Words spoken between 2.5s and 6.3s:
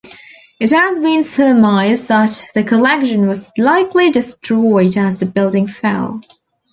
the collection was likely destroyed as the building fell.